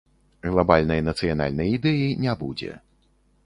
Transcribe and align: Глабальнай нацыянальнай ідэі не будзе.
Глабальнай 0.53 1.03
нацыянальнай 1.11 1.69
ідэі 1.77 2.11
не 2.25 2.33
будзе. 2.43 2.71